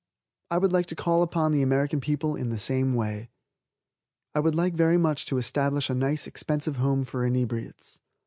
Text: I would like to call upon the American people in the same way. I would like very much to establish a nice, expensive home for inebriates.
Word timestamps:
I 0.49 0.57
would 0.57 0.73
like 0.73 0.87
to 0.87 0.95
call 0.95 1.21
upon 1.21 1.51
the 1.51 1.61
American 1.61 2.01
people 2.01 2.35
in 2.35 2.49
the 2.49 2.57
same 2.57 2.95
way. 2.95 3.29
I 4.33 4.39
would 4.39 4.55
like 4.55 4.73
very 4.73 4.97
much 4.97 5.27
to 5.27 5.37
establish 5.37 5.91
a 5.91 5.93
nice, 5.93 6.25
expensive 6.25 6.77
home 6.77 7.05
for 7.05 7.23
inebriates. 7.23 7.99